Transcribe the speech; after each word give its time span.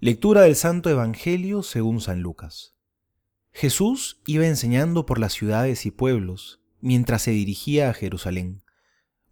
Lectura 0.00 0.42
del 0.42 0.54
Santo 0.54 0.90
Evangelio 0.90 1.64
según 1.64 2.00
San 2.00 2.20
Lucas. 2.20 2.76
Jesús 3.50 4.22
iba 4.26 4.46
enseñando 4.46 5.06
por 5.06 5.18
las 5.18 5.32
ciudades 5.32 5.86
y 5.86 5.90
pueblos 5.90 6.60
mientras 6.80 7.22
se 7.22 7.32
dirigía 7.32 7.90
a 7.90 7.94
Jerusalén. 7.94 8.62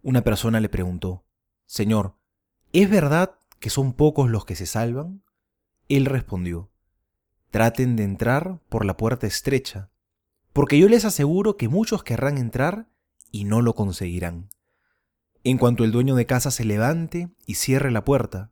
Una 0.01 0.25
persona 0.25 0.59
le 0.59 0.67
preguntó, 0.67 1.23
Señor, 1.67 2.17
¿es 2.73 2.89
verdad 2.89 3.39
que 3.61 3.69
son 3.69 3.93
pocos 3.93 4.29
los 4.29 4.43
que 4.43 4.57
se 4.57 4.65
salvan? 4.65 5.23
Él 5.87 6.05
respondió, 6.05 6.69
Traten 7.49 7.95
de 7.95 8.03
entrar 8.03 8.59
por 8.67 8.83
la 8.83 8.97
puerta 8.97 9.25
estrecha, 9.25 9.89
porque 10.51 10.77
yo 10.77 10.89
les 10.89 11.05
aseguro 11.05 11.55
que 11.55 11.69
muchos 11.69 12.03
querrán 12.03 12.37
entrar 12.37 12.89
y 13.31 13.45
no 13.45 13.61
lo 13.61 13.73
conseguirán. 13.73 14.49
En 15.45 15.59
cuanto 15.59 15.85
el 15.85 15.93
dueño 15.93 16.15
de 16.15 16.25
casa 16.25 16.51
se 16.51 16.65
levante 16.65 17.29
y 17.45 17.53
cierre 17.53 17.89
la 17.89 18.03
puerta, 18.03 18.51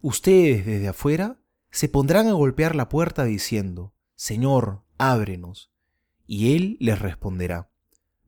ustedes 0.00 0.66
desde 0.66 0.88
afuera 0.88 1.38
se 1.72 1.88
pondrán 1.88 2.28
a 2.28 2.32
golpear 2.32 2.76
la 2.76 2.90
puerta 2.90 3.24
diciendo, 3.24 3.94
Señor, 4.14 4.84
ábrenos. 4.98 5.72
Y 6.26 6.54
él 6.54 6.76
les 6.80 6.98
responderá, 7.00 7.70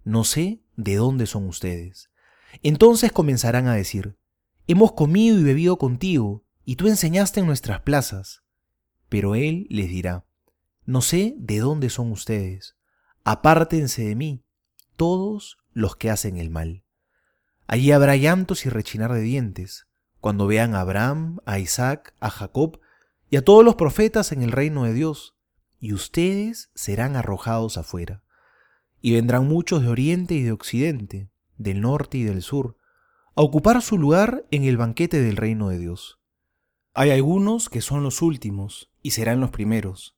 No 0.03 0.25
sé 0.25 0.63
de 0.77 0.97
dónde 0.97 1.27
son 1.27 1.47
ustedes. 1.47 2.11
Entonces 2.63 3.13
comenzarán 3.13 3.69
a 3.69 3.75
decir, 3.75 4.17
Hemos 4.67 4.93
comido 4.93 5.39
y 5.39 5.45
bebido 5.45 5.77
contigo, 5.77 6.43
y 6.65 6.77
tú 6.77 6.89
enseñaste 6.89 7.41
en 7.41 7.47
nuestras 7.47 7.81
plazas. 7.83 8.43
Pero 9.11 9.35
él 9.35 9.67
les 9.69 9.89
dirá, 9.89 10.25
No 10.87 11.03
sé 11.03 11.35
de 11.37 11.59
dónde 11.59 11.91
son 11.91 12.11
ustedes. 12.13 12.77
Apártense 13.25 14.05
de 14.05 14.15
mí, 14.17 14.43
todos 14.97 15.59
los 15.75 15.97
que 15.97 16.09
hacen 16.09 16.39
el 16.39 16.49
mal. 16.49 16.83
Allí 17.67 17.93
habrá 17.93 18.17
llantos 18.17 18.65
y 18.65 18.71
rechinar 18.71 19.13
de 19.13 19.21
dientes, 19.21 19.87
cuando 20.21 20.47
vean 20.47 20.75
a 20.75 20.81
Abraham, 20.81 21.41
a 21.45 21.59
Isaac, 21.59 22.15
a 22.21 22.31
Jacob 22.31 22.81
y 23.35 23.37
a 23.37 23.45
todos 23.45 23.65
los 23.65 23.75
profetas 23.75 24.31
en 24.31 24.43
el 24.43 24.53
reino 24.53 24.85
de 24.85 24.95
Dios, 24.95 25.35
y 25.81 25.93
ustedes 25.93 26.71
serán 26.77 27.17
arrojados 27.17 27.77
afuera. 27.79 28.23
Y 29.01 29.15
vendrán 29.15 29.49
muchos 29.49 29.83
de 29.83 29.89
oriente 29.89 30.35
y 30.35 30.45
de 30.45 30.53
occidente, 30.53 31.33
del 31.57 31.81
norte 31.81 32.17
y 32.17 32.23
del 32.23 32.43
sur, 32.43 32.79
a 33.35 33.43
ocupar 33.43 33.83
su 33.83 33.99
lugar 33.99 34.47
en 34.53 34.63
el 34.63 34.77
banquete 34.77 35.21
del 35.21 35.37
reino 35.37 35.69
de 35.69 35.81
Dios. 35.81 36.21
Hay 36.93 37.11
algunos 37.11 37.69
que 37.69 37.81
son 37.81 38.05
los 38.05 38.23
últimos 38.23 38.93
y 39.03 39.11
serán 39.11 39.41
los 39.41 39.51
primeros, 39.51 40.17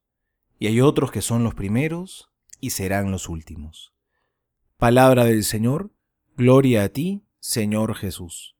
y 0.59 0.67
hay 0.67 0.83
otros 0.83 1.11
que 1.11 1.23
son 1.23 1.43
los 1.43 1.55
primeros 1.55 2.31
y 2.61 2.69
serán 2.69 3.11
los 3.11 3.31
últimos. 3.31 3.95
Palabra 4.77 5.25
del 5.25 5.43
Señor, 5.43 5.91
gloria 6.37 6.85
a 6.85 6.91
ti, 6.91 7.25
Señor 7.41 7.95
Jesús. 7.95 8.56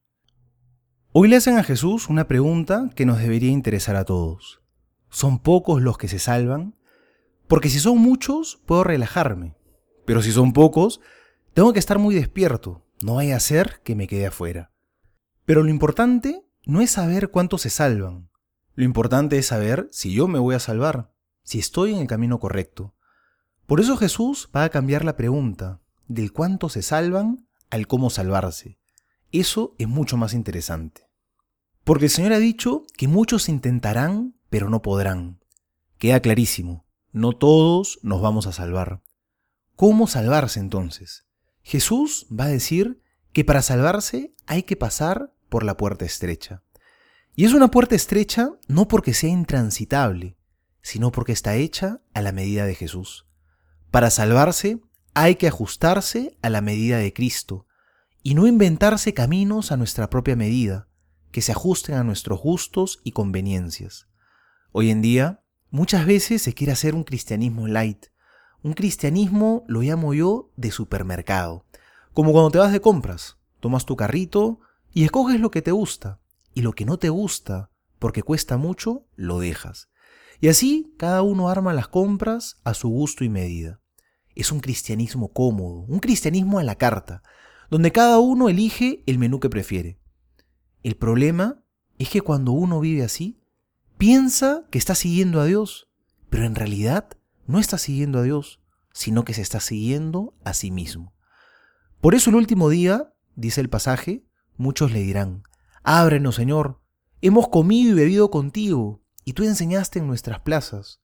Hoy 1.19 1.29
le 1.29 1.37
hacen 1.37 1.57
a 1.57 1.65
Jesús 1.65 2.11
una 2.11 2.29
pregunta 2.29 2.91
que 2.95 3.07
nos 3.07 3.21
debería 3.21 3.51
interesar 3.51 3.97
a 3.97 4.05
todos. 4.05 4.61
¿Son 5.09 5.39
pocos 5.39 5.81
los 5.81 5.97
que 5.97 6.09
se 6.09 6.19
salvan? 6.19 6.77
Porque 7.49 7.71
si 7.71 7.81
son 7.81 7.97
muchos, 7.97 8.61
puedo 8.67 8.85
relajarme. 8.85 9.57
Pero 10.05 10.21
si 10.21 10.31
son 10.31 10.53
pocos, 10.53 11.01
tengo 11.55 11.73
que 11.73 11.79
estar 11.79 11.99
muy 11.99 12.15
despierto. 12.15 12.85
No 13.01 13.15
vaya 13.15 13.35
a 13.35 13.41
ser 13.41 13.81
que 13.83 13.97
me 13.97 14.07
quede 14.07 14.27
afuera. 14.27 14.73
Pero 15.47 15.63
lo 15.63 15.71
importante 15.71 16.45
no 16.67 16.83
es 16.83 16.91
saber 16.91 17.31
cuántos 17.31 17.63
se 17.63 17.71
salvan. 17.71 18.29
Lo 18.75 18.85
importante 18.85 19.39
es 19.39 19.47
saber 19.47 19.89
si 19.93 20.13
yo 20.13 20.29
me 20.29 20.39
voy 20.39 20.55
a 20.55 20.61
salvar, 20.61 21.15
si 21.45 21.59
estoy 21.59 21.95
en 21.95 22.01
el 22.01 22.09
camino 22.09 22.39
correcto. 22.41 22.95
Por 23.65 23.81
eso 23.81 23.97
Jesús 23.97 24.51
va 24.55 24.65
a 24.65 24.69
cambiar 24.69 25.03
la 25.03 25.17
pregunta 25.17 25.81
del 26.09 26.35
cuánto 26.35 26.69
se 26.69 26.83
salvan 26.83 27.49
al 27.71 27.87
cómo 27.87 28.11
salvarse. 28.11 28.79
Eso 29.33 29.75
es 29.79 29.89
mucho 29.89 30.19
más 30.19 30.35
interesante. 30.35 31.06
Porque 31.87 32.07
el 32.07 32.11
Señor 32.11 32.33
ha 32.33 32.41
dicho 32.41 32.85
que 32.97 33.07
muchos 33.07 33.49
intentarán, 33.49 34.35
pero 34.51 34.69
no 34.69 34.83
podrán. 34.83 35.39
Queda 35.99 36.19
clarísimo, 36.19 36.85
no 37.13 37.33
todos 37.33 38.01
nos 38.03 38.21
vamos 38.21 38.49
a 38.49 38.53
salvar. 38.53 39.05
¿Cómo 39.77 40.09
salvarse 40.09 40.59
entonces? 40.59 41.27
Jesús 41.63 42.27
va 42.29 42.47
a 42.47 42.49
decir 42.49 43.01
que 43.33 43.45
para 43.45 43.63
salvarse 43.63 44.35
hay 44.49 44.65
que 44.65 44.75
pasar 44.75 45.33
por 45.49 45.63
la 45.63 45.77
puerta 45.77 46.05
estrecha. 46.05 46.65
Y 47.37 47.45
es 47.45 47.55
una 47.55 47.71
puerta 47.71 47.95
estrecha 47.95 48.51
no 48.67 48.89
porque 48.89 49.15
sea 49.15 49.31
intransitable, 49.31 50.37
sino 50.83 51.13
porque 51.13 51.31
está 51.31 51.55
hecha 51.55 52.01
a 52.15 52.21
la 52.21 52.33
medida 52.33 52.67
de 52.67 52.75
Jesús. 52.75 53.29
Para 53.93 54.11
salvarse 54.11 54.81
hay 55.15 55.37
que 55.37 55.47
ajustarse 55.47 56.37
a 56.43 56.51
la 56.51 56.63
medida 56.63 56.99
de 56.99 57.13
Cristo 57.13 57.69
y 58.25 58.35
no 58.35 58.49
inventarse 58.49 59.15
caminos 59.15 59.71
a 59.71 59.77
nuestra 59.77 60.11
propia 60.11 60.35
medida, 60.35 60.89
que 61.37 61.43
se 61.43 61.53
ajusten 61.53 61.97
a 61.97 62.03
nuestros 62.03 62.41
gustos 62.41 63.03
y 63.05 63.13
conveniencias. 63.13 64.09
Hoy 64.73 64.91
en 64.91 65.03
día, 65.03 65.45
muchas 65.69 66.07
veces 66.07 66.41
se 66.41 66.55
quiere 66.55 66.73
hacer 66.73 66.95
un 66.95 67.05
cristianismo 67.05 67.69
light. 67.69 68.07
Un 68.63 68.73
cristianismo, 68.73 69.63
lo 69.69 69.83
llamo 69.83 70.15
yo, 70.15 70.51
de 70.57 70.71
supermercado. 70.71 71.67
Como 72.15 72.33
cuando 72.33 72.53
te 72.53 72.57
vas 72.57 72.73
de 72.73 72.81
compras, 72.81 73.37
tomas 73.61 73.85
tu 73.85 73.97
carrito 73.97 74.61
y 74.95 75.05
escoges 75.05 75.39
lo 75.39 75.51
que 75.51 75.61
te 75.61 75.73
gusta. 75.73 76.23
Y 76.55 76.63
lo 76.63 76.73
que 76.73 76.87
no 76.87 76.99
te 76.99 77.11
gusta, 77.11 77.71
porque 77.99 78.23
cuesta 78.23 78.57
mucho, 78.57 79.05
lo 79.15 79.39
dejas. 79.39 79.91
Y 80.41 80.49
así 80.49 80.95
cada 80.97 81.21
uno 81.21 81.51
arma 81.51 81.75
las 81.75 81.89
compras 81.89 82.63
a 82.65 82.73
su 82.73 82.89
gusto 82.89 83.25
y 83.25 83.29
medida. 83.29 83.83
Es 84.35 84.53
un 84.53 84.61
cristianismo 84.61 85.35
cómodo, 85.35 85.81
un 85.81 85.99
cristianismo 85.99 86.61
a 86.61 86.65
la 86.65 86.77
carta, 86.77 87.23
donde 87.69 87.93
cada 87.93 88.21
uno 88.21 88.49
elige 88.49 89.03
el 89.05 89.19
menú 89.19 89.39
que 89.39 89.51
prefiere. 89.51 89.99
El 90.87 90.95
problema 90.95 91.65
es 91.99 92.11
que 92.11 92.21
cuando 92.21 92.53
uno 92.53 92.79
vive 92.79 93.03
así, 93.03 93.43
piensa 93.99 94.69
que 94.71 94.79
está 94.79 94.95
siguiendo 94.95 95.41
a 95.41 95.45
Dios, 95.45 95.91
pero 96.31 96.45
en 96.45 96.55
realidad 96.55 97.09
no 97.49 97.59
está 97.59 97.77
siguiendo 97.77 98.21
a 98.21 98.23
Dios, 98.23 98.61
sino 98.93 99.25
que 99.25 99.35
se 99.35 99.43
está 99.43 99.59
siguiendo 99.59 100.37
a 100.45 100.55
sí 100.55 100.71
mismo. 100.71 101.13
Por 102.01 102.15
eso 102.15 102.31
el 102.31 102.37
último 102.37 102.69
día, 102.69 103.13
dice 103.35 103.61
el 103.61 103.69
pasaje, 103.69 104.29
muchos 104.57 104.93
le 104.93 105.01
dirán, 105.01 105.43
Ábrenos, 105.83 106.37
Señor, 106.37 106.81
hemos 107.21 107.49
comido 107.49 107.91
y 107.91 107.95
bebido 107.95 108.31
contigo, 108.31 109.03
y 109.25 109.33
tú 109.33 109.43
enseñaste 109.43 109.99
en 109.99 110.07
nuestras 110.07 110.39
plazas. 110.39 111.01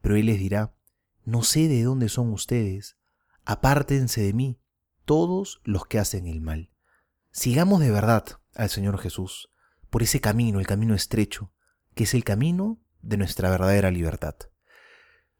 Pero 0.00 0.14
Él 0.14 0.26
les 0.26 0.38
dirá, 0.38 0.76
No 1.24 1.42
sé 1.42 1.66
de 1.66 1.82
dónde 1.82 2.08
son 2.08 2.32
ustedes, 2.32 2.98
apártense 3.44 4.22
de 4.22 4.32
mí, 4.32 4.60
todos 5.04 5.60
los 5.64 5.86
que 5.86 5.98
hacen 5.98 6.28
el 6.28 6.40
mal. 6.40 6.70
Sigamos 7.32 7.80
de 7.80 7.90
verdad 7.90 8.38
al 8.54 8.70
Señor 8.70 8.98
Jesús 8.98 9.50
por 9.90 10.02
ese 10.02 10.20
camino, 10.20 10.58
el 10.60 10.66
camino 10.66 10.94
estrecho, 10.94 11.52
que 11.94 12.04
es 12.04 12.14
el 12.14 12.24
camino 12.24 12.80
de 13.02 13.16
nuestra 13.16 13.50
verdadera 13.50 13.90
libertad. 13.90 14.34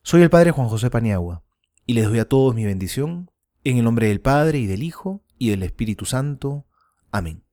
Soy 0.02 0.22
el 0.22 0.30
Padre 0.30 0.50
Juan 0.50 0.68
José 0.68 0.90
Paniagua 0.90 1.42
y 1.86 1.94
les 1.94 2.06
doy 2.06 2.18
a 2.18 2.28
todos 2.28 2.54
mi 2.54 2.64
bendición 2.64 3.30
en 3.64 3.78
el 3.78 3.84
nombre 3.84 4.08
del 4.08 4.20
Padre 4.20 4.58
y 4.58 4.66
del 4.66 4.82
Hijo 4.82 5.24
y 5.38 5.50
del 5.50 5.62
Espíritu 5.62 6.04
Santo. 6.04 6.66
Amén. 7.10 7.43